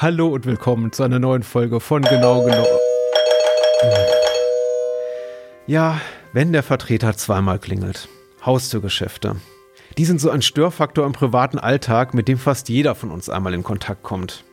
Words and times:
Hallo 0.00 0.28
und 0.28 0.46
willkommen 0.46 0.92
zu 0.92 1.02
einer 1.02 1.18
neuen 1.18 1.42
Folge 1.42 1.80
von 1.80 2.02
Genau 2.02 2.44
Genau. 2.44 2.66
Ja, 5.66 6.00
wenn 6.32 6.52
der 6.52 6.62
Vertreter 6.62 7.16
zweimal 7.16 7.58
klingelt. 7.58 8.08
Haustürgeschäfte. 8.46 9.34
Die 9.96 10.04
sind 10.04 10.20
so 10.20 10.30
ein 10.30 10.40
Störfaktor 10.40 11.04
im 11.04 11.10
privaten 11.10 11.58
Alltag, 11.58 12.14
mit 12.14 12.28
dem 12.28 12.38
fast 12.38 12.68
jeder 12.68 12.94
von 12.94 13.10
uns 13.10 13.28
einmal 13.28 13.54
in 13.54 13.64
Kontakt 13.64 14.04
kommt. 14.04 14.44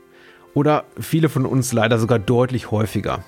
Oder 0.55 0.85
viele 0.99 1.29
von 1.29 1.45
uns 1.45 1.73
leider 1.73 1.99
sogar 1.99 2.17
deutlich 2.17 2.71
häufiger. 2.71 3.23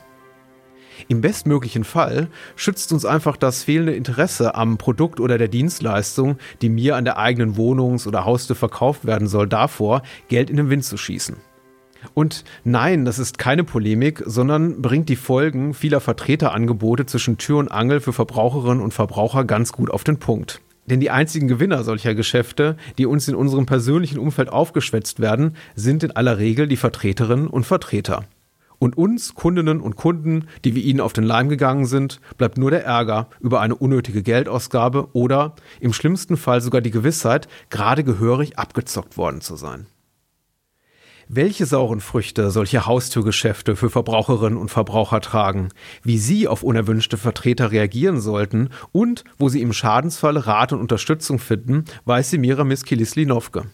Im 1.10 1.21
bestmöglichen 1.21 1.84
Fall 1.84 2.29
schützt 2.56 2.92
uns 2.93 3.06
einfach 3.06 3.38
das 3.38 3.64
fehlende 3.64 3.93
Interesse 3.93 4.56
am 4.56 4.79
Produkt 4.79 5.20
oder 5.20 5.38
der 5.38 5.50
Dienstleistung, 5.50 6.39
die 6.64 6.70
mir 6.70 6.96
an 6.96 7.06
der 7.06 7.18
eigenen 7.18 7.57
Wohnungs- 7.57 8.07
oder 8.07 8.25
Haustür 8.25 8.56
verkauft 8.56 9.06
werden 9.06 9.28
soll, 9.28 9.47
davor, 9.47 10.02
Geld 10.29 10.50
in 10.50 10.57
den 10.57 10.71
Wind 10.71 10.84
zu 10.84 10.97
schießen. 10.97 11.36
Und 12.14 12.43
nein, 12.64 13.06
das 13.06 13.20
ist 13.20 13.38
keine 13.38 13.64
Polemik, 13.64 14.24
sondern 14.25 14.82
bringt 14.82 15.10
die 15.10 15.16
Folgen 15.16 15.74
vieler 15.74 16.00
Vertreterangebote 16.00 17.06
zwischen 17.06 17.38
Tür 17.38 17.57
und 17.57 17.70
Angel 17.70 18.00
für 18.00 18.14
Verbraucherinnen 18.14 18.83
und 18.83 18.93
Verbraucher 18.93 19.46
ganz 19.46 19.71
gut 19.71 19.89
auf 19.89 20.04
den 20.04 20.18
Punkt. 20.18 20.61
Denn 20.89 21.02
die 21.02 21.11
einzigen 21.11 21.47
Gewinner 21.47 21.83
solcher 21.83 22.16
Geschäfte, 22.16 22.78
die 22.97 23.06
uns 23.06 23.28
in 23.28 23.36
unserem 23.36 23.66
persönlichen 23.66 24.20
Umfeld 24.20 24.50
aufgeschwätzt 24.50 25.20
werden, 25.20 25.56
sind 25.75 26.04
in 26.04 26.11
aller 26.11 26.38
Regel 26.38 26.68
die 26.68 26.78
Vertreterinnen 26.78 27.47
und 27.47 27.66
Vertreter. 27.66 28.24
Und 28.80 28.97
uns, 28.97 29.33
Kundinnen 29.33 29.82
und 29.82 29.96
Kunden, 29.96 30.47
die 30.64 30.75
wir 30.75 30.83
ihnen 30.83 31.02
auf 31.02 31.14
den 31.14 31.24
Leim 31.24 31.50
gegangen 31.50 31.86
sind, 31.86 32.22
bleibt 32.38 32.58
nur 32.58 32.72
der 32.72 32.86
Ärger 32.86 33.28
über 33.39 33.59
eine 33.59 33.75
unnötige 33.75 34.22
Geldausgabe 34.22 35.09
oder 35.14 35.55
im 35.80 35.94
schlimmsten 35.94 36.38
Fall 36.38 36.61
sogar 36.61 36.81
die 36.81 36.92
Gewissheit, 36.92 37.47
gerade 37.69 38.03
gehörig 38.03 38.58
abgezockt 38.59 39.17
worden 39.17 39.42
zu 39.42 39.55
sein. 39.55 39.88
Welche 41.30 41.66
sauren 41.66 42.00
Früchte 42.00 42.52
solche 42.52 42.86
Haustürgeschäfte 42.86 43.75
für 43.75 43.89
Verbraucherinnen 43.89 44.58
und 44.58 44.72
Verbraucher 44.72 45.20
tragen, 45.20 45.69
wie 46.02 46.19
sie 46.19 46.47
auf 46.47 46.64
unerwünschte 46.64 47.17
Vertreter 47.17 47.72
reagieren 47.72 48.22
sollten 48.22 48.69
und 48.94 49.25
wo 49.38 49.50
sie 49.50 49.61
im 49.61 49.73
Schadensfall 49.73 50.38
Rat 50.38 50.72
und 50.72 50.80
Unterstützung 50.80 51.39
finden, 51.39 51.84
weiß 52.06 52.30
Semiramis 52.30 52.86
Kilislinovke. 52.86 53.66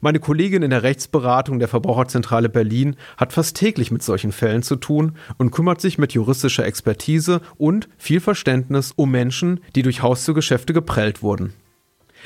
Meine 0.00 0.20
Kollegin 0.20 0.62
in 0.62 0.70
der 0.70 0.82
Rechtsberatung 0.82 1.58
der 1.58 1.68
Verbraucherzentrale 1.68 2.48
Berlin 2.48 2.96
hat 3.18 3.34
fast 3.34 3.58
täglich 3.58 3.90
mit 3.90 4.02
solchen 4.02 4.32
Fällen 4.32 4.62
zu 4.62 4.76
tun 4.76 5.18
und 5.36 5.50
kümmert 5.50 5.82
sich 5.82 5.98
mit 5.98 6.14
juristischer 6.14 6.64
Expertise 6.64 7.42
und 7.58 7.90
viel 7.98 8.20
Verständnis 8.20 8.92
um 8.96 9.10
Menschen, 9.10 9.60
die 9.76 9.82
durch 9.82 10.00
Haustürgeschäfte 10.00 10.72
geprellt 10.72 11.22
wurden. 11.22 11.52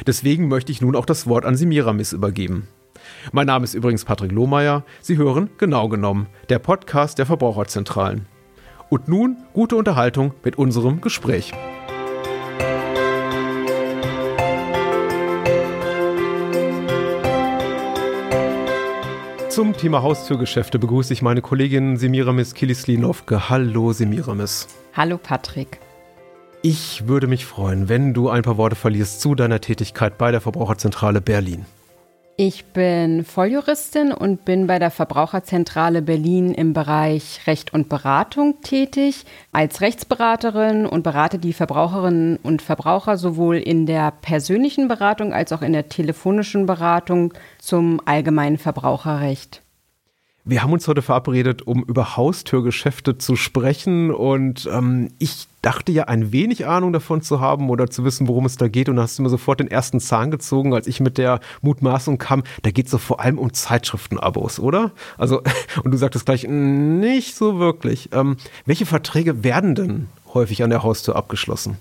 Deswegen 0.06 0.46
möchte 0.46 0.70
ich 0.70 0.80
nun 0.80 0.94
auch 0.94 1.06
das 1.06 1.26
Wort 1.26 1.44
an 1.44 1.56
Semiramis 1.56 2.12
übergeben. 2.12 2.68
Mein 3.32 3.46
Name 3.46 3.64
ist 3.64 3.74
übrigens 3.74 4.04
Patrick 4.04 4.32
Lohmeier. 4.32 4.84
Sie 5.00 5.16
hören 5.16 5.50
genau 5.58 5.88
genommen 5.88 6.26
der 6.48 6.58
Podcast 6.58 7.18
der 7.18 7.26
Verbraucherzentralen. 7.26 8.26
Und 8.90 9.08
nun 9.08 9.36
gute 9.52 9.76
Unterhaltung 9.76 10.32
mit 10.44 10.56
unserem 10.56 11.00
Gespräch. 11.00 11.52
Zum 19.58 19.76
Thema 19.76 20.02
Haustürgeschäfte 20.02 20.78
begrüße 20.78 21.12
ich 21.12 21.20
meine 21.20 21.42
Kollegin 21.42 21.96
Semiramis 21.96 22.54
Kilislinovke. 22.54 23.48
Hallo 23.48 23.92
Semiramis. 23.92 24.68
Hallo 24.94 25.18
Patrick. 25.18 25.80
Ich 26.62 27.08
würde 27.08 27.26
mich 27.26 27.44
freuen, 27.44 27.88
wenn 27.88 28.14
du 28.14 28.28
ein 28.28 28.42
paar 28.42 28.56
Worte 28.56 28.76
verlierst 28.76 29.20
zu 29.20 29.34
deiner 29.34 29.60
Tätigkeit 29.60 30.16
bei 30.16 30.30
der 30.30 30.40
Verbraucherzentrale 30.40 31.20
Berlin. 31.20 31.66
Ich 32.40 32.66
bin 32.66 33.24
Volljuristin 33.24 34.12
und 34.12 34.44
bin 34.44 34.68
bei 34.68 34.78
der 34.78 34.92
Verbraucherzentrale 34.92 36.02
Berlin 36.02 36.54
im 36.54 36.72
Bereich 36.72 37.40
Recht 37.48 37.74
und 37.74 37.88
Beratung 37.88 38.60
tätig, 38.60 39.24
als 39.50 39.80
Rechtsberaterin 39.80 40.86
und 40.86 41.02
berate 41.02 41.40
die 41.40 41.52
Verbraucherinnen 41.52 42.36
und 42.36 42.62
Verbraucher 42.62 43.16
sowohl 43.16 43.56
in 43.56 43.86
der 43.86 44.12
persönlichen 44.12 44.86
Beratung 44.86 45.32
als 45.32 45.52
auch 45.52 45.62
in 45.62 45.72
der 45.72 45.88
telefonischen 45.88 46.66
Beratung 46.66 47.34
zum 47.58 48.00
allgemeinen 48.04 48.58
Verbraucherrecht. 48.58 49.60
Wir 50.48 50.62
haben 50.62 50.72
uns 50.72 50.88
heute 50.88 51.02
verabredet, 51.02 51.66
um 51.66 51.82
über 51.82 52.16
Haustürgeschäfte 52.16 53.18
zu 53.18 53.36
sprechen 53.36 54.10
und 54.10 54.66
ähm, 54.72 55.10
ich 55.18 55.46
dachte 55.60 55.92
ja 55.92 56.04
ein 56.04 56.32
wenig 56.32 56.66
Ahnung 56.66 56.94
davon 56.94 57.20
zu 57.20 57.38
haben 57.38 57.68
oder 57.68 57.90
zu 57.90 58.02
wissen, 58.02 58.28
worum 58.28 58.46
es 58.46 58.56
da 58.56 58.66
geht 58.66 58.88
und 58.88 58.96
da 58.96 59.02
hast 59.02 59.18
du 59.18 59.22
mir 59.22 59.28
sofort 59.28 59.60
den 59.60 59.70
ersten 59.70 60.00
Zahn 60.00 60.30
gezogen, 60.30 60.72
als 60.72 60.86
ich 60.86 61.00
mit 61.00 61.18
der 61.18 61.40
Mutmaßung 61.60 62.16
kam, 62.16 62.44
da 62.62 62.70
geht 62.70 62.86
es 62.86 62.92
doch 62.92 63.00
vor 63.00 63.20
allem 63.20 63.38
um 63.38 63.52
Zeitschriftenabos, 63.52 64.58
oder? 64.58 64.92
Also, 65.18 65.42
und 65.84 65.90
du 65.90 65.98
sagtest 65.98 66.24
gleich, 66.24 66.46
nicht 66.48 67.36
so 67.36 67.58
wirklich. 67.58 68.08
Ähm, 68.14 68.38
welche 68.64 68.86
Verträge 68.86 69.44
werden 69.44 69.74
denn 69.74 70.06
häufig 70.32 70.62
an 70.62 70.70
der 70.70 70.82
Haustür 70.82 71.14
abgeschlossen? 71.14 71.76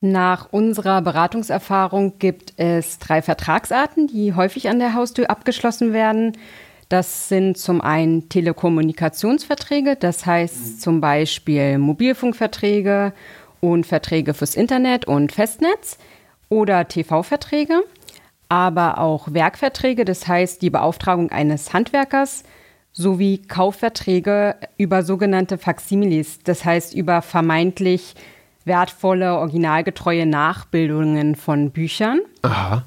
Nach 0.00 0.48
unserer 0.50 1.00
Beratungserfahrung 1.00 2.14
gibt 2.18 2.54
es 2.56 2.98
drei 2.98 3.22
Vertragsarten, 3.22 4.08
die 4.08 4.34
häufig 4.34 4.68
an 4.68 4.80
der 4.80 4.94
Haustür 4.94 5.30
abgeschlossen 5.30 5.92
werden. 5.92 6.32
Das 6.94 7.28
sind 7.28 7.58
zum 7.58 7.80
einen 7.80 8.28
Telekommunikationsverträge, 8.28 9.96
das 9.96 10.26
heißt 10.26 10.80
zum 10.80 11.00
Beispiel 11.00 11.76
Mobilfunkverträge 11.78 13.12
und 13.60 13.84
Verträge 13.84 14.32
fürs 14.32 14.54
Internet 14.54 15.04
und 15.04 15.32
Festnetz 15.32 15.98
oder 16.50 16.86
TV-Verträge, 16.86 17.82
aber 18.48 18.98
auch 18.98 19.26
Werkverträge, 19.32 20.04
das 20.04 20.28
heißt 20.28 20.62
die 20.62 20.70
Beauftragung 20.70 21.32
eines 21.32 21.72
Handwerkers 21.72 22.44
sowie 22.92 23.38
Kaufverträge 23.38 24.54
über 24.78 25.02
sogenannte 25.02 25.58
Faximilis, 25.58 26.44
das 26.44 26.64
heißt 26.64 26.94
über 26.94 27.22
vermeintlich 27.22 28.14
wertvolle, 28.64 29.34
originalgetreue 29.34 30.26
Nachbildungen 30.26 31.34
von 31.34 31.72
Büchern. 31.72 32.20
Aha. 32.42 32.84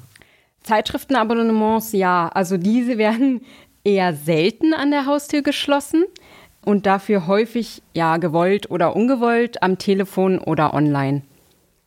Zeitschriftenabonnements, 0.62 1.92
ja, 1.92 2.28
also 2.28 2.56
diese 2.56 2.96
werden 3.06 3.42
eher 3.84 4.14
selten 4.14 4.74
an 4.74 4.90
der 4.90 5.06
Haustür 5.06 5.42
geschlossen 5.42 6.04
und 6.64 6.86
dafür 6.86 7.26
häufig 7.26 7.82
ja 7.94 8.16
gewollt 8.18 8.70
oder 8.70 8.94
ungewollt 8.94 9.62
am 9.62 9.78
Telefon 9.78 10.38
oder 10.38 10.74
online. 10.74 11.22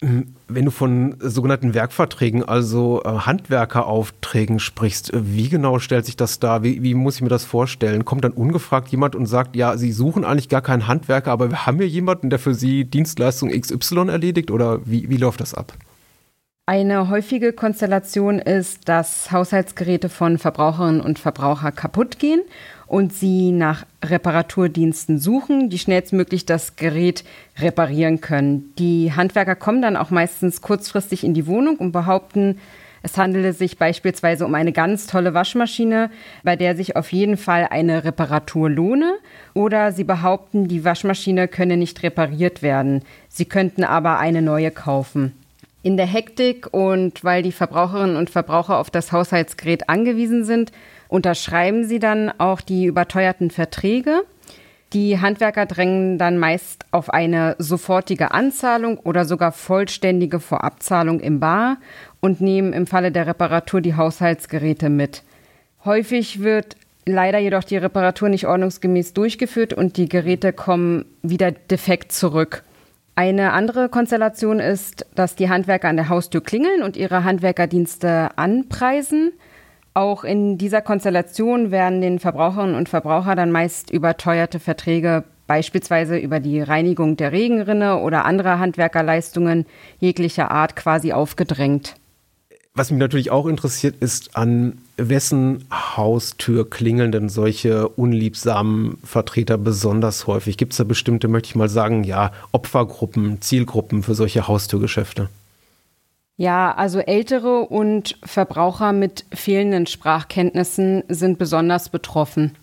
Hm, 0.04 0.34
wenn 0.48 0.66
du 0.66 0.72
von 0.72 1.16
sogenannten 1.20 1.76
Werkverträgen, 1.76 2.44
also 2.44 3.04
äh, 3.06 3.10
Handwerkeraufträgen 3.10 4.60
sprichst, 4.60 5.14
äh, 5.14 5.20
wie 5.24 5.48
genau 5.48 5.78
stellt 5.78 6.08
sich 6.08 6.18
das 6.18 6.40
dar? 6.40 6.64
Wie, 6.64 6.82
wie, 6.82 6.96
muss 6.96 7.18
ich 7.18 7.22
mir 7.22 7.30
das 7.30 7.46
vorstellen? 7.46 8.04
Kommt 8.04 8.24
dann 8.24 8.32
ungefragt 8.32 8.88
jemand 8.90 9.16
und 9.16 9.28
sagt, 9.28 9.56
ja, 9.56 9.78
Sie 9.78 9.92
suchen 9.92 10.26
eigentlich 10.26 10.50
gar 10.50 10.64
keinen 10.64 10.88
Handwerker, 10.88 11.32
aber 11.32 11.52
wir 11.52 11.68
haben 11.68 11.78
hier 11.78 11.88
jemanden, 11.88 12.32
der 12.32 12.40
für 12.40 12.56
Sie 12.56 12.86
Dienstleistung 12.86 13.52
XY 13.52 14.08
erledigt 14.10 14.50
oder 14.50 14.80
wie, 14.88 15.08
wie 15.08 15.18
läuft 15.18 15.40
das 15.40 15.54
ab? 15.54 15.74
Eine 16.68 17.10
häufige 17.10 17.54
Konstellation 17.54 18.38
ist, 18.38 18.88
dass 18.88 19.32
Haushaltsgeräte 19.32 20.10
von 20.10 20.38
Verbraucherinnen 20.38 21.02
und 21.02 21.18
Verbrauchern 21.18 21.76
kaputt 21.76 22.20
gehen 22.20 22.42
und 22.86 23.14
sie 23.14 23.52
nach 23.52 23.86
Reparaturdiensten 24.06 25.18
suchen, 25.18 25.70
die 25.72 25.80
schnellstmöglich 25.80 26.46
das 26.46 26.76
Gerät 26.76 27.24
reparieren 27.58 28.22
können. 28.22 28.74
Die 28.78 29.12
Handwerker 29.12 29.56
kommen 29.56 29.82
dann 29.82 29.98
auch 29.98 30.12
meistens 30.12 30.62
kurzfristig 30.62 31.24
in 31.24 31.34
die 31.34 31.48
Wohnung 31.48 31.78
und 31.78 31.92
behaupten, 31.92 32.60
es 33.04 33.18
handele 33.18 33.54
sich 33.54 33.80
beispielsweise 33.80 34.46
um 34.46 34.54
eine 34.54 34.72
ganz 34.72 35.08
tolle 35.08 35.34
Waschmaschine, 35.34 36.12
bei 36.44 36.56
der 36.56 36.76
sich 36.76 36.96
auf 36.96 37.12
jeden 37.12 37.38
Fall 37.38 37.68
eine 37.72 38.04
Reparatur 38.04 38.70
lohne. 38.70 39.16
Oder 39.56 39.92
sie 39.92 40.04
behaupten, 40.04 40.68
die 40.68 40.86
Waschmaschine 40.86 41.48
könne 41.48 41.78
nicht 41.78 42.04
repariert 42.04 42.62
werden. 42.62 43.02
Sie 43.28 43.46
könnten 43.46 43.84
aber 43.84 44.20
eine 44.20 44.44
neue 44.44 44.70
kaufen. 44.70 45.34
In 45.84 45.98
der 45.98 46.06
Hektik 46.06 46.72
und 46.72 47.24
weil 47.24 47.42
die 47.42 47.52
Verbraucherinnen 47.52 48.16
und 48.16 48.30
Verbraucher 48.30 48.78
auf 48.78 48.92
das 48.92 49.12
Haushaltsgerät 49.12 49.90
angewiesen 49.90 50.44
sind, 50.44 50.72
unterschreiben 51.08 51.86
sie 51.86 52.00
dann 52.00 52.32
auch 52.38 52.62
die 52.62 52.86
überteuerten 52.86 53.50
Verträge. 53.50 54.22
Die 54.94 55.20
Handwerker 55.20 55.66
drängen 55.66 56.18
dann 56.18 56.38
meist 56.38 56.86
auf 56.92 57.10
eine 57.12 57.56
sofortige 57.58 58.32
Anzahlung 58.32 58.98
oder 58.98 59.26
sogar 59.26 59.54
vollständige 59.54 60.40
Vorabzahlung 60.40 61.20
im 61.20 61.40
Bar 61.40 61.78
und 62.20 62.42
nehmen 62.42 62.74
im 62.74 62.86
Falle 62.86 63.12
der 63.12 63.26
Reparatur 63.26 63.82
die 63.82 63.96
Haushaltsgeräte 63.96 64.90
mit. 64.90 65.24
Häufig 65.86 66.42
wird 66.42 66.76
leider 67.06 67.40
jedoch 67.40 67.64
die 67.64 67.78
Reparatur 67.78 68.30
nicht 68.30 68.46
ordnungsgemäß 68.46 69.14
durchgeführt 69.14 69.74
und 69.74 69.98
die 69.98 70.10
Geräte 70.10 70.54
kommen 70.54 71.06
wieder 71.24 71.52
defekt 71.52 72.12
zurück. 72.12 72.64
Eine 73.16 73.52
andere 73.54 73.90
Konstellation 73.90 74.60
ist, 74.60 75.06
dass 75.16 75.36
die 75.36 75.50
Handwerker 75.50 75.90
an 75.90 75.98
der 75.98 76.10
Haustür 76.10 76.42
klingeln 76.42 76.82
und 76.82 76.96
ihre 76.96 77.24
Handwerkerdienste 77.24 78.30
anpreisen. 78.38 79.34
Auch 79.94 80.24
in 80.24 80.58
dieser 80.58 80.82
Konstellation 80.82 81.72
werden 81.72 82.00
den 82.00 82.20
Verbraucherinnen 82.20 82.76
und 82.76 82.88
Verbrauchern 82.88 83.36
dann 83.36 83.52
meist 83.52 83.92
überteuerte 83.92 84.60
Verträge, 84.60 85.26
beispielsweise 85.48 86.18
über 86.18 86.40
die 86.40 86.62
Reinigung 86.62 87.18
der 87.18 87.34
Regenrinne 87.34 87.98
oder 87.98 88.24
andere 88.24 88.60
Handwerkerleistungen 88.60 89.66
jeglicher 90.00 90.50
Art 90.50 90.78
quasi 90.78 91.12
aufgedrängt. 91.12 91.96
Was 92.74 92.90
mich 92.90 93.00
natürlich 93.00 93.32
auch 93.32 93.48
interessiert, 93.48 93.96
ist, 94.00 94.38
an 94.38 94.78
wessen 94.96 95.66
Haustür 95.72 96.70
klingeln 96.70 97.12
denn 97.12 97.28
solche 97.28 97.90
unliebsamen 97.90 98.98
Vertreter 99.04 99.58
besonders 99.58 100.26
häufig? 100.26 100.58
Gibt 100.58 100.72
es 100.72 100.78
da 100.78 100.86
bestimmte, 100.86 101.28
möchte 101.28 101.48
ich 101.48 101.56
mal 101.56 101.68
sagen, 101.68 102.06
ja, 102.06 102.32
Opfergruppen, 102.54 103.42
Zielgruppen 103.42 104.04
für 104.04 104.16
solche 104.16 104.48
Haustürgeschäfte? 104.48 105.30
Ja, 106.38 106.74
also 106.74 107.00
Ältere 107.00 107.60
und 107.68 108.18
Verbraucher 108.24 108.94
mit 108.94 109.26
fehlenden 109.34 109.86
Sprachkenntnissen 109.86 111.04
sind 111.10 111.38
besonders 111.38 111.90
betroffen. 111.90 112.56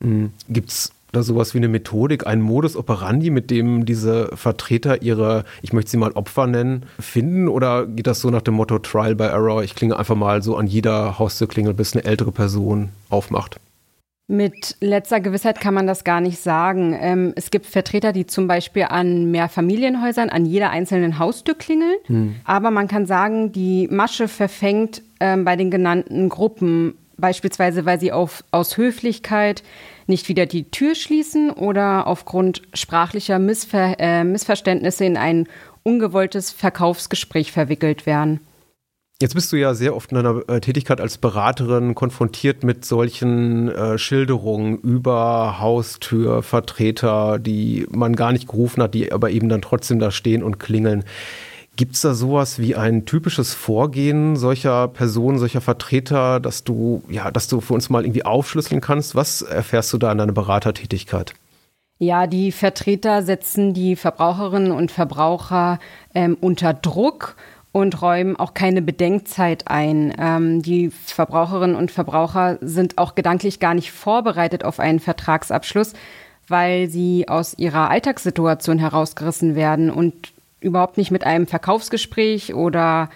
Mhm. 0.00 0.32
Gibt 0.48 0.70
es 0.70 0.92
da 1.12 1.22
sowas 1.22 1.54
wie 1.54 1.58
eine 1.58 1.68
Methodik, 1.68 2.26
ein 2.26 2.40
Modus 2.40 2.74
operandi, 2.74 3.30
mit 3.30 3.50
dem 3.50 3.84
diese 3.84 4.30
Vertreter 4.34 5.02
ihre, 5.02 5.44
ich 5.60 5.72
möchte 5.72 5.90
sie 5.90 5.98
mal 5.98 6.12
Opfer 6.12 6.46
nennen, 6.46 6.86
finden? 6.98 7.48
Oder 7.48 7.86
geht 7.86 8.06
das 8.06 8.20
so 8.20 8.30
nach 8.30 8.42
dem 8.42 8.54
Motto 8.54 8.78
Trial 8.78 9.14
by 9.14 9.24
Error? 9.24 9.62
Ich 9.62 9.74
klinge 9.74 9.98
einfach 9.98 10.16
mal 10.16 10.42
so 10.42 10.56
an 10.56 10.66
jeder 10.66 11.18
Haustürklingel, 11.18 11.74
bis 11.74 11.94
eine 11.94 12.04
ältere 12.04 12.32
Person 12.32 12.88
aufmacht. 13.10 13.60
Mit 14.28 14.76
letzter 14.80 15.20
Gewissheit 15.20 15.60
kann 15.60 15.74
man 15.74 15.86
das 15.86 16.04
gar 16.04 16.22
nicht 16.22 16.38
sagen. 16.38 16.96
Ähm, 16.98 17.32
es 17.36 17.50
gibt 17.50 17.66
Vertreter, 17.66 18.12
die 18.12 18.24
zum 18.24 18.46
Beispiel 18.46 18.84
an 18.84 19.30
mehr 19.30 19.48
Familienhäusern 19.50 20.30
an 20.30 20.46
jeder 20.46 20.70
einzelnen 20.70 21.18
Haustür 21.18 21.54
klingeln. 21.54 21.96
Hm. 22.06 22.36
Aber 22.44 22.70
man 22.70 22.88
kann 22.88 23.04
sagen, 23.04 23.52
die 23.52 23.88
Masche 23.90 24.28
verfängt 24.28 25.02
ähm, 25.20 25.44
bei 25.44 25.56
den 25.56 25.70
genannten 25.70 26.30
Gruppen, 26.30 26.94
beispielsweise 27.22 27.86
weil 27.86 27.98
sie 27.98 28.12
auf, 28.12 28.44
aus 28.50 28.76
Höflichkeit 28.76 29.62
nicht 30.06 30.28
wieder 30.28 30.44
die 30.44 30.70
Tür 30.70 30.94
schließen 30.94 31.50
oder 31.50 32.06
aufgrund 32.06 32.60
sprachlicher 32.74 33.38
Missver 33.38 33.96
äh, 33.98 34.24
Missverständnisse 34.24 35.06
in 35.06 35.16
ein 35.16 35.46
ungewolltes 35.84 36.50
Verkaufsgespräch 36.50 37.50
verwickelt 37.50 38.04
werden. 38.04 38.40
Jetzt 39.22 39.34
bist 39.34 39.52
du 39.52 39.56
ja 39.56 39.72
sehr 39.72 39.94
oft 39.94 40.10
in 40.10 40.16
deiner 40.16 40.42
äh, 40.48 40.60
Tätigkeit 40.60 41.00
als 41.00 41.16
Beraterin 41.16 41.94
konfrontiert 41.94 42.64
mit 42.64 42.84
solchen 42.84 43.68
äh, 43.68 43.96
Schilderungen 43.96 44.78
über 44.78 45.60
Haustürvertreter, 45.60 47.38
die 47.38 47.86
man 47.88 48.16
gar 48.16 48.32
nicht 48.32 48.48
gerufen 48.48 48.82
hat, 48.82 48.94
die 48.94 49.12
aber 49.12 49.30
eben 49.30 49.48
dann 49.48 49.62
trotzdem 49.62 50.00
da 50.00 50.10
stehen 50.10 50.42
und 50.42 50.58
klingeln. 50.58 51.04
Gibt 51.76 51.94
es 51.94 52.02
da 52.02 52.12
sowas 52.12 52.58
wie 52.58 52.76
ein 52.76 53.06
typisches 53.06 53.54
Vorgehen 53.54 54.36
solcher 54.36 54.88
Personen, 54.88 55.38
solcher 55.38 55.62
Vertreter, 55.62 56.38
dass 56.38 56.64
du, 56.64 57.02
ja, 57.08 57.30
dass 57.30 57.48
du 57.48 57.62
für 57.62 57.72
uns 57.72 57.88
mal 57.88 58.04
irgendwie 58.04 58.26
aufschlüsseln 58.26 58.82
kannst? 58.82 59.14
Was 59.14 59.40
erfährst 59.40 59.92
du 59.92 59.98
da 59.98 60.12
in 60.12 60.18
deiner 60.18 60.32
Beratertätigkeit? 60.32 61.34
Ja, 61.98 62.26
die 62.26 62.52
Vertreter 62.52 63.22
setzen 63.22 63.72
die 63.72 63.96
Verbraucherinnen 63.96 64.72
und 64.72 64.90
Verbraucher 64.90 65.78
ähm, 66.14 66.36
unter 66.40 66.74
Druck 66.74 67.36
und 67.70 68.02
räumen 68.02 68.36
auch 68.36 68.52
keine 68.52 68.82
Bedenkzeit 68.82 69.68
ein. 69.68 70.14
Ähm, 70.18 70.60
die 70.62 70.90
Verbraucherinnen 70.90 71.76
und 71.76 71.90
Verbraucher 71.90 72.58
sind 72.60 72.98
auch 72.98 73.14
gedanklich 73.14 73.60
gar 73.60 73.72
nicht 73.72 73.92
vorbereitet 73.92 74.64
auf 74.64 74.78
einen 74.78 75.00
Vertragsabschluss, 75.00 75.94
weil 76.48 76.90
sie 76.90 77.28
aus 77.28 77.54
ihrer 77.56 77.88
Alltagssituation 77.88 78.78
herausgerissen 78.78 79.54
werden 79.54 79.90
und 79.90 80.31
überhaupt 80.62 80.96
nicht 80.96 81.10
mit 81.10 81.24
einem 81.24 81.46
Verkaufsgespräch 81.46 82.54
oder 82.54 83.10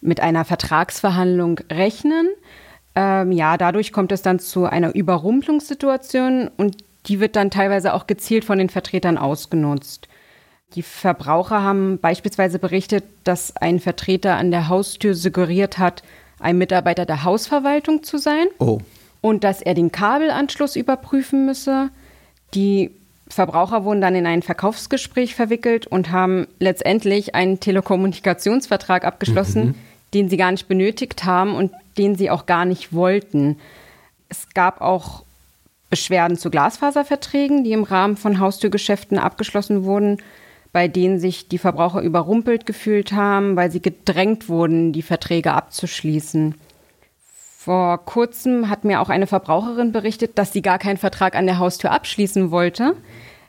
mit 0.00 0.20
einer 0.20 0.44
Vertragsverhandlung 0.44 1.60
rechnen. 1.70 2.28
Ähm, 2.94 3.32
ja, 3.32 3.56
dadurch 3.56 3.92
kommt 3.92 4.12
es 4.12 4.22
dann 4.22 4.38
zu 4.38 4.66
einer 4.66 4.94
Überrumpelungssituation 4.94 6.50
und 6.56 6.76
die 7.06 7.20
wird 7.20 7.36
dann 7.36 7.50
teilweise 7.50 7.94
auch 7.94 8.06
gezielt 8.06 8.44
von 8.44 8.58
den 8.58 8.68
Vertretern 8.68 9.18
ausgenutzt. 9.18 10.08
Die 10.74 10.82
Verbraucher 10.82 11.62
haben 11.62 11.98
beispielsweise 11.98 12.58
berichtet, 12.58 13.04
dass 13.24 13.56
ein 13.56 13.80
Vertreter 13.80 14.36
an 14.36 14.50
der 14.50 14.68
Haustür 14.68 15.14
suggeriert 15.14 15.78
hat, 15.78 16.02
ein 16.40 16.58
Mitarbeiter 16.58 17.06
der 17.06 17.24
Hausverwaltung 17.24 18.02
zu 18.02 18.18
sein. 18.18 18.46
Oh. 18.58 18.78
Und 19.20 19.44
dass 19.44 19.62
er 19.62 19.74
den 19.74 19.90
Kabelanschluss 19.90 20.76
überprüfen 20.76 21.46
müsse. 21.46 21.90
Die 22.54 22.90
Verbraucher 23.28 23.84
wurden 23.84 24.00
dann 24.00 24.14
in 24.14 24.26
ein 24.26 24.42
Verkaufsgespräch 24.42 25.34
verwickelt 25.34 25.86
und 25.86 26.10
haben 26.10 26.46
letztendlich 26.58 27.34
einen 27.34 27.60
Telekommunikationsvertrag 27.60 29.04
abgeschlossen, 29.04 29.66
mhm. 29.66 29.74
den 30.14 30.28
sie 30.28 30.36
gar 30.36 30.50
nicht 30.50 30.68
benötigt 30.68 31.24
haben 31.24 31.54
und 31.54 31.72
den 31.98 32.16
sie 32.16 32.30
auch 32.30 32.46
gar 32.46 32.64
nicht 32.64 32.92
wollten. 32.92 33.58
Es 34.28 34.48
gab 34.54 34.80
auch 34.80 35.24
Beschwerden 35.90 36.36
zu 36.36 36.50
Glasfaserverträgen, 36.50 37.64
die 37.64 37.72
im 37.72 37.84
Rahmen 37.84 38.16
von 38.16 38.40
Haustürgeschäften 38.40 39.18
abgeschlossen 39.18 39.84
wurden, 39.84 40.18
bei 40.72 40.86
denen 40.86 41.18
sich 41.18 41.48
die 41.48 41.58
Verbraucher 41.58 42.02
überrumpelt 42.02 42.66
gefühlt 42.66 43.12
haben, 43.12 43.56
weil 43.56 43.70
sie 43.70 43.80
gedrängt 43.80 44.48
wurden, 44.48 44.92
die 44.92 45.02
Verträge 45.02 45.52
abzuschließen. 45.52 46.54
Vor 47.68 48.02
kurzem 48.06 48.70
hat 48.70 48.84
mir 48.84 48.98
auch 48.98 49.10
eine 49.10 49.26
Verbraucherin 49.26 49.92
berichtet, 49.92 50.38
dass 50.38 50.54
sie 50.54 50.62
gar 50.62 50.78
keinen 50.78 50.96
Vertrag 50.96 51.36
an 51.36 51.44
der 51.44 51.58
Haustür 51.58 51.90
abschließen 51.90 52.50
wollte, 52.50 52.96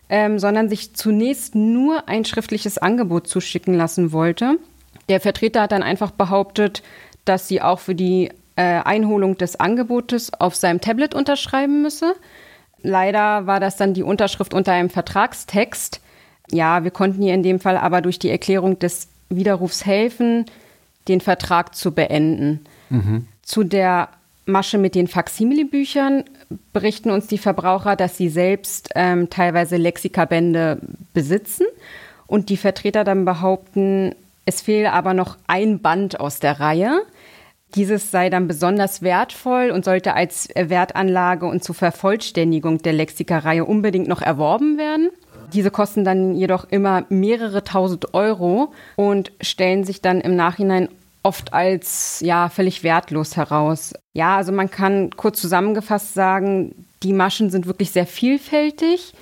ähm, 0.10 0.40
sondern 0.40 0.68
sich 0.68 0.94
zunächst 0.94 1.56
nur 1.56 2.10
ein 2.10 2.26
schriftliches 2.26 2.78
Angebot 2.78 3.28
zuschicken 3.28 3.74
lassen 3.74 4.12
wollte. 4.12 4.58
Der 5.08 5.22
Vertreter 5.22 5.62
hat 5.62 5.72
dann 5.72 5.84
einfach 5.84 6.12
behauptet, 6.12 6.84
dass 7.24 7.48
sie 7.48 7.62
auch 7.62 7.80
für 7.80 7.96
die 7.96 8.30
äh, 8.58 8.82
Einholung 8.82 9.38
des 9.38 9.58
Angebotes 9.58 10.34
auf 10.34 10.54
seinem 10.54 10.82
Tablet 10.82 11.16
unterschreiben 11.16 11.82
müsse. 11.82 12.14
Leider 12.84 13.48
war 13.48 13.62
das 13.62 13.78
dann 13.78 13.94
die 13.94 14.04
Unterschrift 14.04 14.54
unter 14.54 14.74
einem 14.74 14.90
Vertragstext. 14.90 16.02
Ja, 16.52 16.84
wir 16.84 16.92
konnten 16.92 17.22
ihr 17.22 17.34
in 17.34 17.44
dem 17.44 17.62
Fall 17.62 17.78
aber 17.78 18.02
durch 18.02 18.20
die 18.20 18.32
Erklärung 18.32 18.80
des 18.80 19.08
Widerrufs 19.30 19.86
helfen, 19.86 20.44
den 21.08 21.22
Vertrag 21.22 21.74
zu 21.74 21.94
beenden. 21.94 22.66
Mhm. 22.90 23.26
Zu 23.50 23.64
der 23.64 24.10
Masche 24.46 24.78
mit 24.78 24.94
den 24.94 25.08
Faksimile-Büchern 25.08 26.24
berichten 26.72 27.10
uns 27.10 27.26
die 27.26 27.40
Verbraucher, 27.40 27.96
dass 27.96 28.16
sie 28.16 28.30
selbst 28.30 28.92
ähm, 28.94 29.32
teilweise 29.32 29.76
Lexikabände 29.78 30.78
besitzen 31.16 31.66
und 32.28 32.50
die 32.50 32.58
Vertreter 32.58 33.04
dann 33.04 33.26
behaupten, 33.26 34.14
es 34.46 34.62
fehle 34.62 34.94
aber 34.94 35.16
noch 35.16 35.36
ein 35.48 35.80
Band 35.80 36.20
aus 36.20 36.40
der 36.40 36.60
Reihe. 36.60 37.02
Dieses 37.74 38.12
sei 38.12 38.30
dann 38.30 38.48
besonders 38.48 39.02
wertvoll 39.02 39.72
und 39.72 39.84
sollte 39.84 40.14
als 40.14 40.50
Wertanlage 40.54 41.48
und 41.48 41.64
zur 41.64 41.74
Vervollständigung 41.74 42.84
der 42.84 42.94
Lexika-Reihe 42.94 43.66
unbedingt 43.66 44.08
noch 44.08 44.22
erworben 44.22 44.78
werden. 44.78 45.10
Diese 45.54 45.72
kosten 45.72 46.04
dann 46.04 46.36
jedoch 46.36 46.68
immer 46.70 47.06
mehrere 47.10 47.64
tausend 47.64 48.14
Euro 48.14 48.74
und 48.96 49.32
stellen 49.42 49.86
sich 49.86 50.04
dann 50.04 50.22
im 50.22 50.36
Nachhinein 50.36 50.90
oft 51.24 51.54
als 51.54 52.20
ja 52.22 52.50
völlig 52.50 52.84
wertlos 52.84 53.36
heraus. 53.38 53.94
Ja, 54.14 54.38
also 54.38 54.52
man 54.52 54.70
kann 54.72 55.12
kurz 55.12 55.42
zusammengefasst 55.42 56.14
sagen, 56.14 56.86
die 57.04 57.14
Maschen 57.14 57.50
sind 57.50 57.66
wirklich 57.66 57.92
sehr 57.92 58.08
vielfältig. 58.08 59.14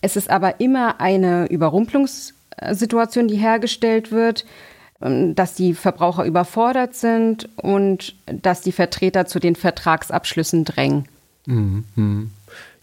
Es 0.00 0.16
ist 0.16 0.30
aber 0.30 0.60
immer 0.60 1.00
eine 1.00 1.46
Überrumpelungssituation, 1.46 3.28
die 3.28 3.36
hergestellt 3.36 4.10
wird, 4.12 4.46
ähm, 5.02 5.34
dass 5.34 5.54
die 5.54 5.74
Verbraucher 5.74 6.24
überfordert 6.24 6.94
sind 6.94 7.48
und 7.56 8.14
dass 8.26 8.60
die 8.62 8.72
Vertreter 8.72 9.26
zu 9.26 9.38
den 9.38 9.56
Vertragsabschlüssen 9.56 10.64
drängen. 10.64 11.06
Mhm. 11.46 11.84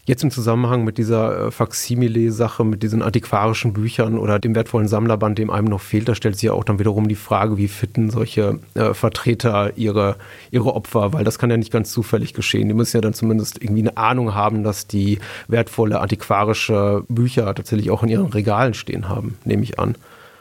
Jetzt 0.08 0.24
im 0.24 0.30
Zusammenhang 0.30 0.84
mit 0.84 0.96
dieser 0.96 1.48
äh, 1.48 1.50
Faksimile-Sache, 1.50 2.64
mit 2.64 2.82
diesen 2.82 3.02
antiquarischen 3.02 3.74
Büchern 3.74 4.16
oder 4.16 4.38
dem 4.38 4.54
wertvollen 4.54 4.88
Sammlerband, 4.88 5.36
dem 5.36 5.50
einem 5.50 5.68
noch 5.68 5.82
fehlt, 5.82 6.08
da 6.08 6.14
stellt 6.14 6.36
sich 6.36 6.44
ja 6.44 6.54
auch 6.54 6.64
dann 6.64 6.78
wiederum 6.78 7.08
die 7.08 7.14
Frage, 7.14 7.58
wie 7.58 7.68
fitten 7.68 8.08
solche 8.08 8.58
äh, 8.72 8.94
Vertreter 8.94 9.76
ihre, 9.76 10.16
ihre 10.50 10.74
Opfer, 10.74 11.12
weil 11.12 11.24
das 11.24 11.38
kann 11.38 11.50
ja 11.50 11.58
nicht 11.58 11.70
ganz 11.70 11.92
zufällig 11.92 12.32
geschehen. 12.32 12.68
Die 12.68 12.74
müssen 12.74 12.96
ja 12.96 13.02
dann 13.02 13.12
zumindest 13.12 13.62
irgendwie 13.62 13.82
eine 13.82 13.98
Ahnung 13.98 14.34
haben, 14.34 14.62
dass 14.62 14.86
die 14.86 15.18
wertvolle 15.46 16.00
antiquarische 16.00 17.04
Bücher 17.10 17.54
tatsächlich 17.54 17.90
auch 17.90 18.02
in 18.02 18.08
ihren 18.08 18.28
Regalen 18.28 18.72
stehen 18.72 19.10
haben, 19.10 19.36
nehme 19.44 19.62
ich 19.62 19.78
an. 19.78 19.94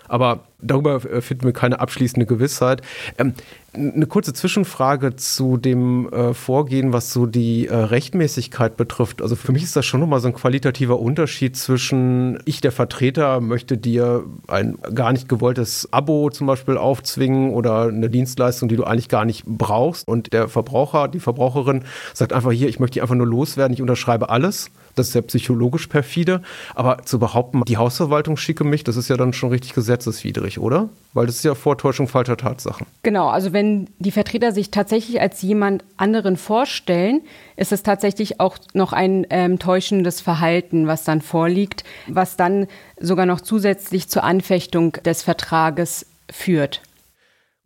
Aber 0.08 0.46
darüber 0.62 1.04
äh, 1.06 1.22
finden 1.22 1.46
wir 1.46 1.54
keine 1.54 1.80
abschließende 1.80 2.26
Gewissheit. 2.26 2.82
Ähm, 3.18 3.34
eine 3.78 4.08
kurze 4.08 4.34
Zwischenfrage 4.34 5.16
zu 5.16 5.58
dem 5.58 6.12
äh, 6.12 6.34
Vorgehen, 6.34 6.94
was 6.94 7.14
so 7.14 7.26
die 7.26 7.68
äh, 7.68 7.76
Rechtmäßigkeit 7.76 8.76
betrifft. 8.76 9.22
Also 9.22 9.36
für 9.36 9.52
mich 9.52 9.64
ist 9.64 9.76
das 9.76 9.86
schon 9.86 10.00
nochmal 10.00 10.20
so 10.20 10.28
ein 10.28 10.34
qualitativer 10.34 11.00
Unterschied 11.00 11.56
zwischen 11.56 12.40
ich, 12.46 12.62
der 12.62 12.72
Vertreter, 12.72 13.40
möchte 13.40 13.78
dir 13.78 14.24
ein 14.48 14.78
gar 14.94 15.12
nicht 15.12 15.30
gewolltes 15.30 15.88
Abo 15.92 16.30
zum 16.30 16.48
Beispiel 16.48 16.78
aufzwingen 16.78 17.52
oder 17.52 17.84
eine 17.84 18.10
Dienstleistung, 18.10 18.68
die 18.70 18.76
du 18.76 18.84
eigentlich 18.84 19.10
gar 19.10 19.26
nicht 19.26 19.46
brauchst. 19.46 20.08
Und 20.08 20.34
der 20.34 20.48
Verbraucher, 20.48 21.08
die 21.08 21.20
Verbraucherin 21.20 21.84
sagt 22.14 22.34
einfach 22.34 22.52
hier, 22.52 22.70
ich 22.70 22.80
möchte 22.80 22.96
die 22.96 23.02
einfach 23.02 23.16
nur 23.16 23.28
loswerden, 23.28 23.74
ich 23.74 23.82
unterschreibe 23.82 24.30
alles. 24.30 24.72
Das 24.96 25.10
ist 25.10 25.14
ja 25.14 25.22
psychologisch 25.22 25.88
perfide. 25.88 26.42
Aber 26.74 27.04
zu 27.06 27.20
behaupten, 27.20 27.62
die 27.68 27.78
Hausverwaltung 27.78 28.36
schicke 28.36 28.64
mich, 28.64 28.84
das 28.84 28.98
ist 28.98 29.10
ja 29.10 29.18
dann 29.18 29.34
schon 29.34 29.50
richtig 29.50 29.74
gesetzeswidrig, 29.74 30.47
oder? 30.60 30.90
Weil 31.14 31.26
das 31.26 31.36
ist 31.36 31.46
ja 31.46 31.56
Vortäuschung 31.56 32.08
falscher 32.08 32.38
Tatsachen. 32.38 32.88
Genau, 33.04 33.28
also 33.28 33.54
wenn 33.54 33.90
die 34.00 34.12
Vertreter 34.12 34.52
sich 34.52 34.72
tatsächlich 34.72 35.20
als 35.20 35.42
jemand 35.42 35.84
anderen 35.98 36.38
vorstellen, 36.38 37.22
ist 37.56 37.72
es 37.72 37.84
tatsächlich 37.84 38.40
auch 38.40 38.58
noch 38.74 38.94
ein 38.94 39.28
ähm, 39.30 39.60
täuschendes 39.60 40.22
Verhalten, 40.22 40.88
was 40.88 41.04
dann 41.04 41.22
vorliegt, 41.22 41.84
was 42.08 42.38
dann 42.38 42.68
sogar 43.00 43.26
noch 43.26 43.42
zusätzlich 43.42 44.08
zur 44.08 44.24
Anfechtung 44.24 44.94
des 45.04 45.24
Vertrages 45.24 46.06
führt. 46.32 46.82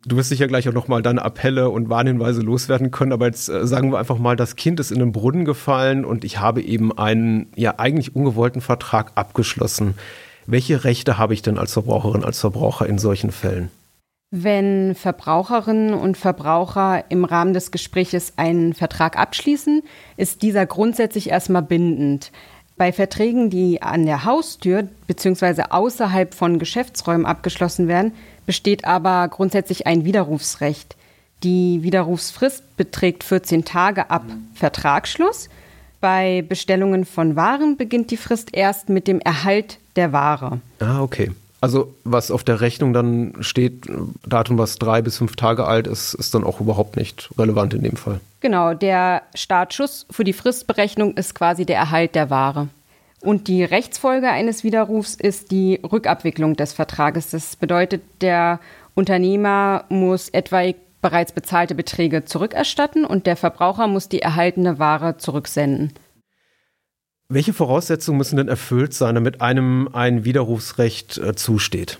Du 0.04 0.16
wirst 0.16 0.30
sicher 0.30 0.48
gleich 0.48 0.68
auch 0.68 0.72
nochmal 0.72 1.00
deine 1.00 1.24
Appelle 1.24 1.70
und 1.70 1.88
Warnhinweise 1.88 2.40
loswerden 2.40 2.90
können, 2.90 3.12
aber 3.12 3.26
jetzt 3.26 3.48
äh, 3.48 3.66
sagen 3.66 3.92
wir 3.92 3.98
einfach 4.00 4.18
mal, 4.18 4.34
das 4.34 4.56
Kind 4.56 4.80
ist 4.80 4.90
in 4.90 4.98
den 4.98 5.12
Brunnen 5.12 5.44
gefallen 5.44 6.04
und 6.04 6.24
ich 6.24 6.40
habe 6.40 6.60
eben 6.60 6.96
einen 6.96 7.46
ja 7.54 7.78
eigentlich 7.78 8.16
ungewollten 8.16 8.60
Vertrag 8.60 9.12
abgeschlossen. 9.14 9.94
Welche 10.46 10.84
Rechte 10.84 11.18
habe 11.18 11.34
ich 11.34 11.42
denn 11.42 11.58
als 11.58 11.72
Verbraucherin, 11.72 12.24
als 12.24 12.40
Verbraucher 12.40 12.86
in 12.86 12.98
solchen 12.98 13.30
Fällen? 13.30 13.70
Wenn 14.34 14.94
Verbraucherinnen 14.94 15.92
und 15.92 16.16
Verbraucher 16.16 17.04
im 17.10 17.26
Rahmen 17.26 17.52
des 17.52 17.70
Gespräches 17.70 18.32
einen 18.36 18.72
Vertrag 18.72 19.18
abschließen, 19.18 19.82
ist 20.16 20.40
dieser 20.40 20.64
grundsätzlich 20.64 21.28
erstmal 21.28 21.62
bindend. 21.62 22.32
Bei 22.78 22.92
Verträgen, 22.92 23.50
die 23.50 23.82
an 23.82 24.06
der 24.06 24.24
Haustür 24.24 24.88
bzw. 25.06 25.64
außerhalb 25.68 26.34
von 26.34 26.58
Geschäftsräumen 26.58 27.26
abgeschlossen 27.26 27.88
werden, 27.88 28.12
besteht 28.46 28.86
aber 28.86 29.28
grundsätzlich 29.28 29.86
ein 29.86 30.06
Widerrufsrecht. 30.06 30.96
Die 31.42 31.82
Widerrufsfrist 31.82 32.76
beträgt 32.76 33.24
14 33.24 33.66
Tage 33.66 34.10
ab 34.10 34.24
Vertragsschluss. 34.54 35.50
Bei 36.00 36.42
Bestellungen 36.48 37.04
von 37.04 37.36
Waren 37.36 37.76
beginnt 37.76 38.10
die 38.10 38.16
Frist 38.16 38.54
erst 38.54 38.88
mit 38.88 39.06
dem 39.06 39.20
Erhalt 39.20 39.78
der 39.96 40.12
Ware. 40.12 40.60
Ah, 40.80 41.00
okay. 41.02 41.30
Also 41.60 41.94
was 42.02 42.32
auf 42.32 42.42
der 42.42 42.60
Rechnung 42.60 42.92
dann 42.92 43.34
steht, 43.40 43.86
Datum, 44.26 44.58
was 44.58 44.76
drei 44.76 45.00
bis 45.00 45.18
fünf 45.18 45.36
Tage 45.36 45.64
alt 45.64 45.86
ist, 45.86 46.12
ist 46.14 46.34
dann 46.34 46.42
auch 46.42 46.60
überhaupt 46.60 46.96
nicht 46.96 47.30
relevant 47.38 47.72
in 47.72 47.84
dem 47.84 47.96
Fall. 47.96 48.20
Genau, 48.40 48.74
der 48.74 49.22
Startschuss 49.34 50.04
für 50.10 50.24
die 50.24 50.32
Fristberechnung 50.32 51.14
ist 51.14 51.36
quasi 51.36 51.64
der 51.64 51.76
Erhalt 51.76 52.16
der 52.16 52.30
Ware. 52.30 52.68
Und 53.20 53.46
die 53.46 53.62
Rechtsfolge 53.62 54.28
eines 54.28 54.64
Widerrufs 54.64 55.14
ist 55.14 55.52
die 55.52 55.78
Rückabwicklung 55.84 56.56
des 56.56 56.72
Vertrages. 56.72 57.30
Das 57.30 57.54
bedeutet, 57.54 58.02
der 58.20 58.58
Unternehmer 58.94 59.84
muss 59.88 60.28
etwaig 60.30 60.74
bereits 61.00 61.32
bezahlte 61.32 61.76
Beträge 61.76 62.24
zurückerstatten 62.24 63.04
und 63.04 63.26
der 63.26 63.36
Verbraucher 63.36 63.86
muss 63.86 64.08
die 64.08 64.22
erhaltene 64.22 64.78
Ware 64.78 65.18
zurücksenden. 65.18 65.92
Welche 67.32 67.54
Voraussetzungen 67.54 68.18
müssen 68.18 68.36
denn 68.36 68.48
erfüllt 68.48 68.92
sein, 68.92 69.14
damit 69.14 69.40
einem 69.40 69.88
ein 69.94 70.24
Widerrufsrecht 70.26 71.16
äh, 71.16 71.34
zusteht? 71.34 71.98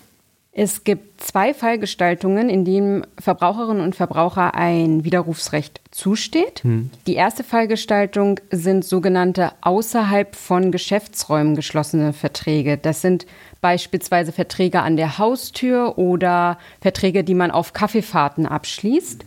Es 0.54 0.84
gibt 0.84 1.22
zwei 1.22 1.54
Fallgestaltungen, 1.54 2.50
in 2.50 2.66
denen 2.66 3.06
Verbraucherinnen 3.18 3.82
und 3.82 3.96
Verbraucher 3.96 4.54
ein 4.54 5.02
Widerrufsrecht 5.02 5.80
zusteht. 5.90 6.62
Hm. 6.62 6.90
Die 7.06 7.14
erste 7.14 7.44
Fallgestaltung 7.44 8.38
sind 8.50 8.84
sogenannte 8.84 9.52
außerhalb 9.62 10.36
von 10.36 10.70
Geschäftsräumen 10.70 11.56
geschlossene 11.56 12.12
Verträge. 12.12 12.76
Das 12.76 13.00
sind 13.00 13.24
beispielsweise 13.62 14.32
Verträge 14.32 14.82
an 14.82 14.98
der 14.98 15.16
Haustür 15.16 15.96
oder 15.96 16.58
Verträge, 16.82 17.24
die 17.24 17.34
man 17.34 17.50
auf 17.50 17.72
Kaffeefahrten 17.72 18.44
abschließt. 18.44 19.24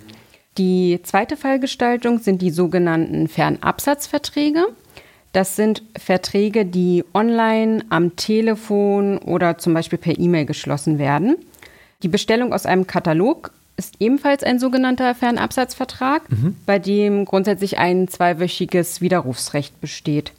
Die 0.59 0.99
zweite 1.01 1.35
Fallgestaltung 1.35 2.19
sind 2.19 2.43
die 2.43 2.51
sogenannten 2.51 3.27
Fernabsatzverträge. 3.27 4.67
Das 5.35 5.57
sind 5.57 5.83
Verträge, 5.97 6.65
die 6.65 7.03
online, 7.13 7.83
am 7.89 8.15
Telefon 8.15 9.17
oder 9.17 9.57
zum 9.57 9.73
Beispiel 9.73 9.99
per 9.99 10.17
E-Mail 10.17 10.45
geschlossen 10.45 10.97
werden. 10.97 11.35
Die 12.03 12.07
Bestellung 12.07 12.53
aus 12.53 12.65
einem 12.65 12.87
Katalog 12.87 13.51
ist 13.75 13.95
ebenfalls 13.99 14.43
ein 14.43 14.59
sogenannter 14.59 15.13
Fernabsatzvertrag, 15.13 16.31
mhm. 16.31 16.55
bei 16.65 16.79
dem 16.79 17.25
grundsätzlich 17.25 17.77
ein 17.77 18.07
zweiwöchiges 18.07 19.01
Widerrufsrecht 19.01 19.81
besteht. 19.81 20.31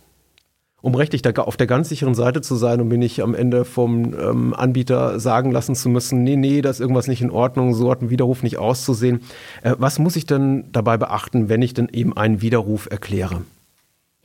Um 0.80 0.94
rechtlich 0.94 1.26
auf 1.38 1.58
der 1.58 1.66
ganz 1.66 1.90
sicheren 1.90 2.14
Seite 2.14 2.40
zu 2.40 2.54
sein 2.56 2.80
und 2.80 2.88
mir 2.88 2.96
nicht 2.96 3.20
am 3.20 3.34
Ende 3.34 3.66
vom 3.66 4.14
ähm, 4.18 4.54
Anbieter 4.54 5.20
sagen 5.20 5.50
lassen 5.50 5.74
zu 5.74 5.90
müssen, 5.90 6.24
nee, 6.24 6.36
nee, 6.36 6.62
da 6.62 6.70
ist 6.70 6.80
irgendwas 6.80 7.06
nicht 7.06 7.20
in 7.20 7.30
Ordnung, 7.30 7.74
so 7.74 7.90
hat 7.90 8.00
ein 8.00 8.08
Widerruf 8.08 8.42
nicht 8.42 8.56
auszusehen. 8.56 9.20
Äh, 9.62 9.74
was 9.76 9.98
muss 9.98 10.16
ich 10.16 10.24
denn 10.24 10.64
dabei 10.72 10.96
beachten, 10.96 11.50
wenn 11.50 11.60
ich 11.60 11.74
denn 11.74 11.90
eben 11.92 12.16
einen 12.16 12.40
Widerruf 12.40 12.88
erkläre? 12.90 13.42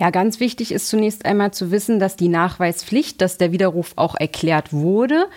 Ja, 0.02 0.10
ganz 0.10 0.40
wichtig 0.40 0.72
ist 0.72 0.90
zunächst 0.90 1.26
einmal 1.26 1.52
zu 1.52 1.70
wissen, 1.70 2.00
dass 2.00 2.16
die 2.16 2.28
Nachweispflicht, 2.28 3.22
dass 3.22 3.38
der 3.38 3.52
Widerruf 3.52 3.94
auch 3.98 4.16
erklärt 4.16 4.74
wurde, 4.74 5.28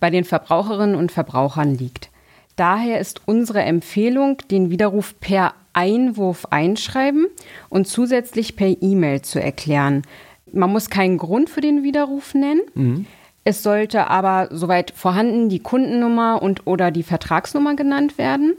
bei 0.00 0.08
den 0.08 0.24
Verbraucherinnen 0.24 0.96
und 0.96 1.12
Verbrauchern 1.12 1.74
liegt. 1.74 2.08
Daher 2.56 3.00
ist 3.00 3.20
unsere 3.26 3.60
Empfehlung, 3.60 4.38
den 4.50 4.70
Widerruf 4.70 5.14
per 5.20 5.52
Einwurf 5.74 6.46
einschreiben 6.48 7.26
und 7.68 7.86
zusätzlich 7.86 8.56
per 8.56 8.74
E-Mail 8.80 9.20
zu 9.20 9.42
erklären. 9.42 10.00
Man 10.50 10.72
muss 10.72 10.88
keinen 10.88 11.18
Grund 11.18 11.50
für 11.50 11.60
den 11.60 11.82
Widerruf 11.82 12.32
nennen. 12.32 12.62
Mhm. 12.72 13.06
Es 13.44 13.62
sollte 13.62 14.06
aber 14.06 14.48
soweit 14.50 14.92
vorhanden 14.92 15.50
die 15.50 15.60
Kundennummer 15.60 16.40
und 16.40 16.66
oder 16.66 16.90
die 16.90 17.02
Vertragsnummer 17.02 17.76
genannt 17.76 18.16
werden. 18.16 18.56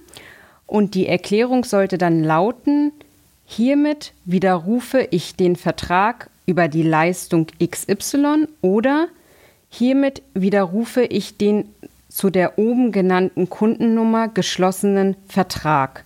Und 0.68 0.94
die 0.94 1.08
Erklärung 1.08 1.64
sollte 1.64 1.98
dann 1.98 2.24
lauten, 2.24 2.92
Hiermit 3.46 4.14
widerrufe 4.26 5.08
ich 5.12 5.36
den 5.36 5.56
Vertrag 5.56 6.30
über 6.46 6.68
die 6.68 6.84
Leistung 6.84 7.48
XY 7.64 8.48
oder 8.62 9.08
hiermit 9.70 10.22
widerrufe 10.34 11.04
ich 11.04 11.38
den 11.38 11.70
zu 12.10 12.30
der 12.30 12.58
oben 12.58 12.92
genannten 12.92 13.50
Kundennummer 13.50 14.30
geschlossenen 14.30 15.16
Vertrag. 15.28 16.06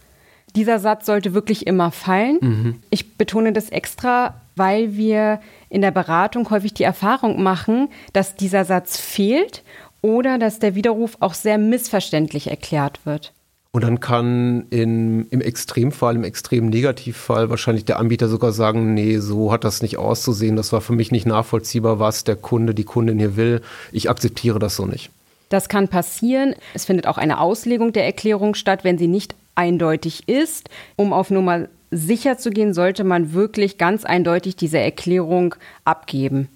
Dieser 0.56 0.80
Satz 0.80 1.06
sollte 1.06 1.34
wirklich 1.34 1.68
immer 1.68 1.92
fallen. 1.92 2.38
Mhm. 2.42 2.76
Ich 2.90 3.16
betone 3.16 3.54
das 3.54 3.70
extra, 3.70 4.42
weil 4.56 4.98
wir 4.98 5.40
in 5.70 5.82
der 5.82 5.92
Beratung 5.92 6.50
häufig 6.50 6.74
die 6.74 6.84
Erfahrung 6.84 7.44
machen, 7.44 7.90
dass 8.14 8.36
dieser 8.36 8.66
Satz 8.66 8.98
fehlt 8.98 9.64
oder 10.02 10.40
dass 10.40 10.60
der 10.60 10.76
Widerruf 10.76 11.18
auch 11.20 11.36
sehr 11.36 11.58
missverständlich 11.58 12.50
erklärt 12.50 13.06
wird. 13.06 13.34
Und 13.72 13.84
dann 13.84 14.00
kann 14.00 14.66
in, 14.72 15.28
im 15.28 15.42
Extremfall, 15.42 16.16
im 16.16 16.24
extremen 16.24 16.70
Negativfall 16.70 17.52
wahrscheinlich 17.52 17.86
der 17.86 18.00
Anbieter 18.00 18.28
sogar 18.28 18.52
sagen, 18.52 18.96
nee, 18.96 19.20
so 19.20 19.52
hat 19.52 19.64
das 19.64 19.84
nicht 19.84 19.98
auszusehen, 19.98 20.56
das 20.56 20.74
war 20.74 20.82
für 20.82 20.94
mich 20.94 21.12
nicht 21.12 21.28
nachvollziehbar, 21.28 22.00
was 22.00 22.24
der 22.24 22.36
Kunde, 22.36 22.74
die 22.74 22.84
Kundin 22.84 23.20
hier 23.20 23.36
will. 23.36 23.62
Ich 23.92 24.10
akzeptiere 24.10 24.58
das 24.58 24.76
so 24.76 24.88
nicht. 24.88 25.12
Das 25.50 25.70
kann 25.70 25.88
passieren. 25.88 26.56
Es 26.74 26.86
findet 26.86 27.06
auch 27.06 27.18
eine 27.18 27.40
Auslegung 27.40 27.94
der 27.94 28.06
Erklärung 28.06 28.56
statt, 28.56 28.84
wenn 28.84 28.98
sie 28.98 29.08
nicht 29.08 29.36
eindeutig 29.54 30.28
ist. 30.28 30.70
Um 30.96 31.14
auf 31.14 31.30
Nummer 31.30 31.68
sicher 31.92 32.38
zu 32.38 32.50
gehen, 32.50 32.74
sollte 32.74 33.04
man 33.04 33.34
wirklich 33.34 33.78
ganz 33.78 34.04
eindeutig 34.04 34.56
diese 34.56 34.80
Erklärung 34.80 35.56
abgeben. 35.86 36.50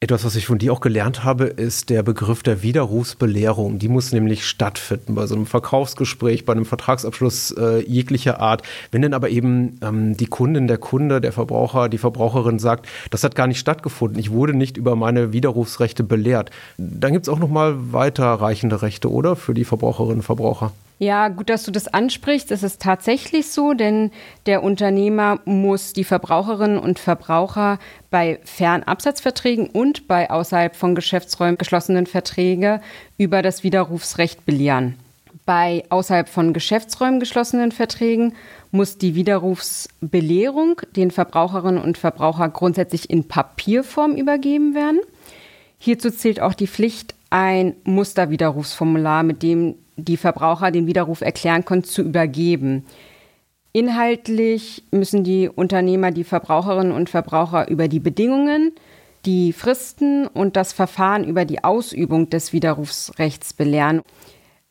Etwas, 0.00 0.24
was 0.24 0.36
ich 0.36 0.46
von 0.46 0.58
dir 0.58 0.72
auch 0.72 0.80
gelernt 0.80 1.24
habe, 1.24 1.46
ist 1.46 1.90
der 1.90 2.04
Begriff 2.04 2.44
der 2.44 2.62
Widerrufsbelehrung. 2.62 3.80
Die 3.80 3.88
muss 3.88 4.12
nämlich 4.12 4.46
stattfinden 4.46 5.16
bei 5.16 5.26
so 5.26 5.34
einem 5.34 5.44
Verkaufsgespräch, 5.44 6.44
bei 6.44 6.52
einem 6.52 6.66
Vertragsabschluss 6.66 7.50
äh, 7.58 7.80
jeglicher 7.84 8.38
Art. 8.40 8.62
Wenn 8.92 9.02
denn 9.02 9.12
aber 9.12 9.28
eben 9.28 9.80
ähm, 9.82 10.16
die 10.16 10.28
Kundin, 10.28 10.68
der 10.68 10.78
Kunde, 10.78 11.20
der 11.20 11.32
Verbraucher, 11.32 11.88
die 11.88 11.98
Verbraucherin 11.98 12.60
sagt, 12.60 12.86
das 13.10 13.24
hat 13.24 13.34
gar 13.34 13.48
nicht 13.48 13.58
stattgefunden, 13.58 14.20
ich 14.20 14.30
wurde 14.30 14.54
nicht 14.54 14.76
über 14.76 14.94
meine 14.94 15.32
Widerrufsrechte 15.32 16.04
belehrt, 16.04 16.52
dann 16.76 17.12
gibt 17.12 17.26
es 17.26 17.28
auch 17.28 17.40
nochmal 17.40 17.74
weiterreichende 17.92 18.82
Rechte, 18.82 19.10
oder? 19.10 19.34
Für 19.34 19.52
die 19.52 19.64
Verbraucherinnen 19.64 20.18
und 20.18 20.22
Verbraucher. 20.22 20.70
Ja, 21.00 21.28
gut, 21.28 21.48
dass 21.48 21.62
du 21.62 21.70
das 21.70 21.86
ansprichst. 21.86 22.50
Es 22.50 22.64
ist 22.64 22.82
tatsächlich 22.82 23.50
so, 23.50 23.72
denn 23.72 24.10
der 24.46 24.64
Unternehmer 24.64 25.38
muss 25.44 25.92
die 25.92 26.02
Verbraucherinnen 26.02 26.78
und 26.78 26.98
Verbraucher 26.98 27.78
bei 28.10 28.40
Fernabsatzverträgen 28.42 29.68
und 29.68 30.08
bei 30.08 30.28
außerhalb 30.28 30.74
von 30.74 30.96
Geschäftsräumen 30.96 31.56
geschlossenen 31.56 32.06
Verträgen 32.06 32.80
über 33.16 33.42
das 33.42 33.62
Widerrufsrecht 33.62 34.44
belehren. 34.44 34.96
Bei 35.46 35.84
außerhalb 35.88 36.28
von 36.28 36.52
Geschäftsräumen 36.52 37.20
geschlossenen 37.20 37.70
Verträgen 37.70 38.34
muss 38.72 38.98
die 38.98 39.14
Widerrufsbelehrung 39.14 40.82
den 40.96 41.12
Verbraucherinnen 41.12 41.82
und 41.82 41.96
Verbraucher 41.96 42.48
grundsätzlich 42.48 43.08
in 43.08 43.28
Papierform 43.28 44.16
übergeben 44.16 44.74
werden. 44.74 44.98
Hierzu 45.78 46.10
zählt 46.10 46.40
auch 46.40 46.54
die 46.54 46.66
Pflicht, 46.66 47.14
ein 47.30 47.76
Musterwiderrufsformular, 47.84 49.22
mit 49.22 49.42
dem 49.42 49.76
die 49.98 50.16
Verbraucher 50.16 50.70
den 50.70 50.86
Widerruf 50.86 51.20
erklären 51.20 51.64
können, 51.64 51.84
zu 51.84 52.02
übergeben. 52.02 52.84
Inhaltlich 53.72 54.82
müssen 54.90 55.24
die 55.24 55.48
Unternehmer 55.48 56.10
die 56.10 56.24
Verbraucherinnen 56.24 56.92
und 56.92 57.10
Verbraucher 57.10 57.68
über 57.68 57.88
die 57.88 58.00
Bedingungen, 58.00 58.72
die 59.26 59.52
Fristen 59.52 60.26
und 60.26 60.56
das 60.56 60.72
Verfahren 60.72 61.24
über 61.24 61.44
die 61.44 61.62
Ausübung 61.64 62.30
des 62.30 62.52
Widerrufsrechts 62.52 63.52
belehren. 63.52 64.02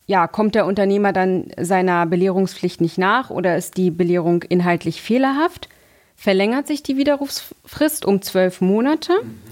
Ja, 0.08 0.28
kommt 0.28 0.56
der 0.56 0.66
Unternehmer 0.66 1.14
dann 1.14 1.52
seiner 1.60 2.06
Belehrungspflicht 2.06 2.82
nicht 2.82 2.98
nach 2.98 3.30
oder 3.30 3.58
ist 3.58 3.78
die 3.78 3.92
Belehrung 3.92 4.44
inhaltlich 4.44 5.02
fehlerhaft, 5.02 5.68
verlängert 6.16 6.66
sich 6.66 6.82
die 6.82 6.98
Widerrufsfrist 6.98 8.06
um 8.06 8.22
zwölf 8.22 8.62
Monate. 8.62 9.14
Mhm. 9.22 9.47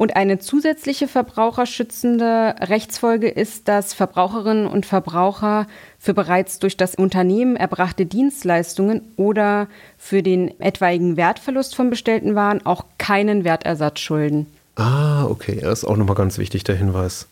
Und 0.00 0.16
eine 0.16 0.38
zusätzliche 0.38 1.08
verbraucherschützende 1.08 2.54
Rechtsfolge 2.58 3.28
ist, 3.28 3.68
dass 3.68 3.92
Verbraucherinnen 3.92 4.66
und 4.66 4.86
Verbraucher 4.86 5.66
für 5.98 6.14
bereits 6.14 6.58
durch 6.58 6.78
das 6.78 6.94
Unternehmen 6.94 7.54
erbrachte 7.54 8.06
Dienstleistungen 8.06 9.02
oder 9.18 9.68
für 9.98 10.22
den 10.22 10.58
etwaigen 10.58 11.18
Wertverlust 11.18 11.76
von 11.76 11.90
bestellten 11.90 12.34
Waren 12.34 12.64
auch 12.64 12.86
keinen 12.96 13.44
Wertersatz 13.44 14.00
schulden. 14.00 14.46
Ah, 14.76 15.26
okay. 15.26 15.58
Das 15.60 15.80
ist 15.80 15.84
auch 15.84 15.98
nochmal 15.98 16.16
ganz 16.16 16.38
wichtig, 16.38 16.64
der 16.64 16.76
Hinweis. 16.76 17.28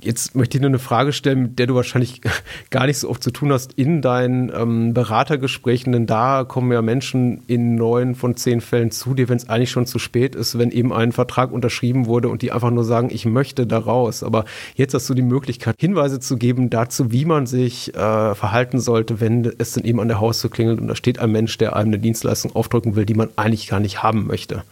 Jetzt 0.00 0.34
möchte 0.34 0.58
ich 0.58 0.60
nur 0.60 0.68
eine 0.68 0.78
Frage 0.78 1.12
stellen, 1.12 1.42
mit 1.42 1.58
der 1.58 1.66
du 1.66 1.74
wahrscheinlich 1.74 2.20
gar 2.70 2.86
nicht 2.86 2.98
so 2.98 3.08
oft 3.08 3.22
zu 3.22 3.30
tun 3.30 3.52
hast 3.52 3.72
in 3.74 4.02
deinen 4.02 4.52
ähm, 4.54 4.92
Beratergesprächen, 4.92 5.92
denn 5.92 6.06
da 6.06 6.44
kommen 6.44 6.70
ja 6.72 6.82
Menschen 6.82 7.42
in 7.46 7.74
neun 7.74 8.14
von 8.14 8.36
zehn 8.36 8.60
Fällen 8.60 8.90
zu 8.90 9.14
dir, 9.14 9.28
wenn 9.28 9.38
es 9.38 9.48
eigentlich 9.48 9.70
schon 9.70 9.86
zu 9.86 9.98
spät 9.98 10.34
ist, 10.34 10.58
wenn 10.58 10.70
eben 10.70 10.92
ein 10.92 11.12
Vertrag 11.12 11.52
unterschrieben 11.52 12.06
wurde 12.06 12.28
und 12.28 12.42
die 12.42 12.52
einfach 12.52 12.70
nur 12.70 12.84
sagen, 12.84 13.08
ich 13.10 13.24
möchte 13.24 13.66
da 13.66 13.78
raus. 13.78 14.22
Aber 14.22 14.44
jetzt 14.74 14.92
hast 14.92 15.08
du 15.08 15.14
die 15.14 15.22
Möglichkeit, 15.22 15.76
Hinweise 15.78 16.20
zu 16.20 16.36
geben 16.36 16.68
dazu, 16.68 17.10
wie 17.10 17.24
man 17.24 17.46
sich 17.46 17.94
äh, 17.94 18.34
verhalten 18.34 18.80
sollte, 18.80 19.20
wenn 19.20 19.50
es 19.58 19.72
dann 19.72 19.84
eben 19.84 20.00
an 20.00 20.08
der 20.08 20.20
Haustür 20.20 20.50
klingelt 20.50 20.80
und 20.80 20.88
da 20.88 20.96
steht 20.96 21.18
ein 21.18 21.32
Mensch, 21.32 21.56
der 21.56 21.76
einem 21.76 21.88
eine 21.88 21.98
Dienstleistung 21.98 22.54
aufdrücken 22.54 22.96
will, 22.96 23.06
die 23.06 23.14
man 23.14 23.28
eigentlich 23.36 23.68
gar 23.68 23.80
nicht 23.80 24.02
haben 24.02 24.26
möchte. 24.26 24.64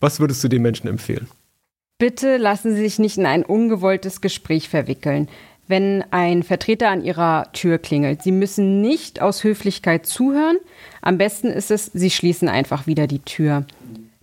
Was 0.00 0.20
würdest 0.20 0.44
du 0.44 0.48
den 0.48 0.62
Menschen 0.62 0.88
empfehlen? 0.88 1.28
Bitte 1.98 2.38
lassen 2.38 2.74
Sie 2.74 2.82
sich 2.82 2.98
nicht 2.98 3.18
in 3.18 3.26
ein 3.26 3.44
ungewolltes 3.44 4.20
Gespräch 4.20 4.68
verwickeln, 4.68 5.28
wenn 5.68 6.04
ein 6.10 6.42
Vertreter 6.42 6.88
an 6.88 7.04
Ihrer 7.04 7.52
Tür 7.52 7.78
klingelt. 7.78 8.22
Sie 8.22 8.32
müssen 8.32 8.80
nicht 8.80 9.22
aus 9.22 9.44
Höflichkeit 9.44 10.04
zuhören. 10.04 10.56
Am 11.02 11.18
besten 11.18 11.48
ist 11.48 11.70
es, 11.70 11.86
Sie 11.86 12.10
schließen 12.10 12.48
einfach 12.48 12.86
wieder 12.86 13.06
die 13.06 13.20
Tür. 13.20 13.64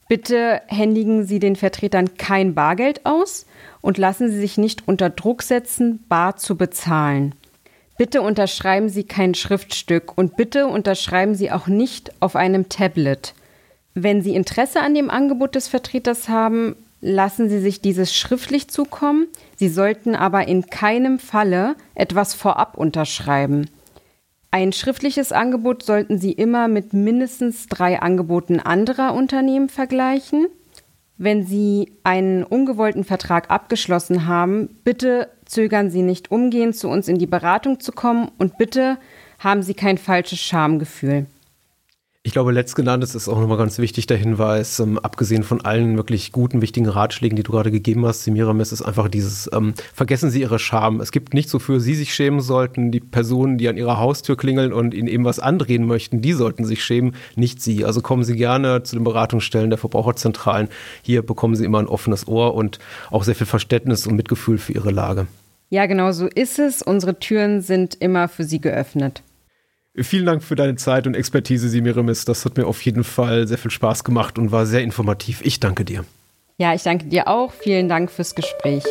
Bitte 0.09 0.61
händigen 0.67 1.25
Sie 1.25 1.39
den 1.39 1.55
Vertretern 1.55 2.17
kein 2.17 2.53
Bargeld 2.53 3.05
aus 3.05 3.45
und 3.79 3.97
lassen 3.97 4.29
Sie 4.29 4.39
sich 4.39 4.57
nicht 4.57 4.87
unter 4.87 5.09
Druck 5.09 5.41
setzen, 5.41 6.03
bar 6.09 6.35
zu 6.35 6.57
bezahlen. 6.57 7.33
Bitte 7.97 8.21
unterschreiben 8.21 8.89
Sie 8.89 9.05
kein 9.05 9.33
Schriftstück 9.33 10.17
und 10.17 10.35
bitte 10.35 10.67
unterschreiben 10.67 11.35
Sie 11.35 11.49
auch 11.51 11.67
nicht 11.67 12.11
auf 12.19 12.35
einem 12.35 12.67
Tablet. 12.67 13.33
Wenn 13.93 14.21
Sie 14.21 14.35
Interesse 14.35 14.81
an 14.81 14.93
dem 14.93 15.09
Angebot 15.09 15.55
des 15.55 15.69
Vertreters 15.69 16.27
haben, 16.27 16.75
lassen 17.01 17.49
Sie 17.49 17.59
sich 17.59 17.81
dieses 17.81 18.15
schriftlich 18.15 18.69
zukommen. 18.69 19.27
Sie 19.55 19.69
sollten 19.69 20.15
aber 20.15 20.47
in 20.47 20.67
keinem 20.67 21.19
Falle 21.19 21.75
etwas 21.95 22.33
vorab 22.33 22.77
unterschreiben. 22.77 23.69
Ein 24.51 24.73
schriftliches 24.73 25.31
Angebot 25.31 25.83
sollten 25.83 26.19
Sie 26.19 26.31
immer 26.31 26.67
mit 26.67 26.93
mindestens 26.93 27.67
drei 27.67 28.01
Angeboten 28.01 28.59
anderer 28.59 29.13
Unternehmen 29.13 29.69
vergleichen. 29.69 30.47
Wenn 31.17 31.45
Sie 31.45 31.93
einen 32.03 32.43
ungewollten 32.43 33.03
Vertrag 33.03 33.49
abgeschlossen 33.49 34.27
haben, 34.27 34.69
bitte 34.83 35.29
zögern 35.45 35.89
Sie 35.89 36.01
nicht 36.01 36.31
umgehend 36.31 36.75
zu 36.75 36.89
uns 36.89 37.07
in 37.07 37.17
die 37.17 37.27
Beratung 37.27 37.79
zu 37.79 37.91
kommen 37.91 38.29
und 38.37 38.57
bitte 38.57 38.97
haben 39.39 39.63
Sie 39.63 39.73
kein 39.73 39.97
falsches 39.97 40.39
Schamgefühl. 40.39 41.27
Ich 42.23 42.33
glaube, 42.33 42.51
letztgenanntes 42.51 43.15
ist 43.15 43.27
auch 43.27 43.39
nochmal 43.39 43.57
ganz 43.57 43.79
wichtig, 43.79 44.05
der 44.05 44.15
Hinweis, 44.15 44.79
ähm, 44.79 44.99
abgesehen 44.99 45.41
von 45.41 45.61
allen 45.61 45.97
wirklich 45.97 46.31
guten, 46.31 46.61
wichtigen 46.61 46.87
Ratschlägen, 46.87 47.35
die 47.35 47.41
du 47.41 47.51
gerade 47.51 47.71
gegeben 47.71 48.05
hast, 48.05 48.25
Semiramis, 48.25 48.71
ist 48.71 48.83
einfach 48.83 49.07
dieses, 49.07 49.49
ähm, 49.51 49.73
vergessen 49.91 50.29
Sie 50.29 50.41
Ihre 50.41 50.59
Scham. 50.59 51.01
Es 51.01 51.11
gibt 51.11 51.33
nichts, 51.33 51.51
wofür 51.51 51.79
Sie 51.79 51.95
sich 51.95 52.13
schämen 52.13 52.39
sollten. 52.39 52.91
Die 52.91 52.99
Personen, 52.99 53.57
die 53.57 53.67
an 53.67 53.75
Ihrer 53.75 53.97
Haustür 53.97 54.37
klingeln 54.37 54.71
und 54.71 54.93
Ihnen 54.93 55.07
eben 55.07 55.25
was 55.25 55.39
andrehen 55.39 55.87
möchten, 55.87 56.21
die 56.21 56.33
sollten 56.33 56.63
sich 56.63 56.83
schämen, 56.83 57.15
nicht 57.35 57.59
Sie. 57.59 57.85
Also 57.85 58.01
kommen 58.01 58.23
Sie 58.23 58.35
gerne 58.35 58.83
zu 58.83 58.95
den 58.97 59.03
Beratungsstellen 59.03 59.71
der 59.71 59.79
Verbraucherzentralen. 59.79 60.67
Hier 61.01 61.23
bekommen 61.23 61.55
Sie 61.55 61.65
immer 61.65 61.79
ein 61.79 61.87
offenes 61.87 62.27
Ohr 62.27 62.53
und 62.53 62.77
auch 63.09 63.23
sehr 63.23 63.33
viel 63.33 63.47
Verständnis 63.47 64.05
und 64.05 64.15
Mitgefühl 64.15 64.59
für 64.59 64.73
Ihre 64.73 64.91
Lage. 64.91 65.25
Ja, 65.71 65.87
genau 65.87 66.11
so 66.11 66.27
ist 66.27 66.59
es. 66.59 66.83
Unsere 66.83 67.17
Türen 67.17 67.61
sind 67.61 67.95
immer 67.95 68.27
für 68.27 68.43
Sie 68.43 68.61
geöffnet. 68.61 69.23
Vielen 69.93 70.25
Dank 70.25 70.41
für 70.41 70.55
deine 70.55 70.75
Zeit 70.75 71.05
und 71.05 71.15
Expertise, 71.15 71.67
Simirimis. 71.67 72.23
Das 72.23 72.45
hat 72.45 72.55
mir 72.55 72.65
auf 72.65 72.81
jeden 72.83 73.03
Fall 73.03 73.45
sehr 73.45 73.57
viel 73.57 73.71
Spaß 73.71 74.05
gemacht 74.05 74.39
und 74.39 74.51
war 74.51 74.65
sehr 74.65 74.81
informativ. 74.81 75.41
Ich 75.43 75.59
danke 75.59 75.83
dir. 75.83 76.05
Ja, 76.57 76.73
ich 76.73 76.83
danke 76.83 77.05
dir 77.07 77.27
auch. 77.27 77.51
Vielen 77.51 77.89
Dank 77.89 78.09
fürs 78.09 78.33
Gespräch. 78.33 78.83